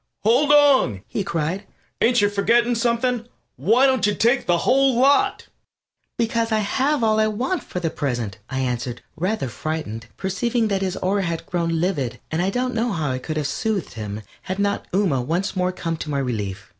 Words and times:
"Hold 0.23 0.51
on!" 0.51 1.03
he 1.07 1.23
cried. 1.23 1.67
"Ain't 2.01 2.21
you 2.21 2.29
forgetting 2.31 2.73
something? 2.73 3.27
Why 3.55 3.85
don't 3.85 4.07
you 4.07 4.15
take 4.15 4.47
the 4.47 4.57
whole 4.57 4.95
lot?" 4.99 5.45
"Because 6.17 6.51
I 6.51 6.57
have 6.57 7.03
all 7.03 7.19
I 7.19 7.27
want 7.27 7.61
for 7.63 7.79
the 7.79 7.91
present," 7.91 8.39
I 8.49 8.61
answered, 8.61 9.03
rather 9.15 9.47
frightened, 9.47 10.07
perceiving 10.17 10.69
that 10.69 10.81
his 10.81 10.97
aura 10.97 11.21
had 11.21 11.45
grown 11.45 11.79
livid, 11.79 12.19
and 12.31 12.41
I 12.41 12.49
don't 12.49 12.73
know 12.73 12.91
how 12.91 13.11
I 13.11 13.19
could 13.19 13.37
have 13.37 13.45
soothed 13.45 13.93
him 13.93 14.23
had 14.41 14.57
not 14.57 14.87
Ooma 14.91 15.23
once 15.23 15.55
more 15.55 15.71
come 15.71 15.97
to 15.97 16.09
my 16.09 16.17
relief. 16.17 16.67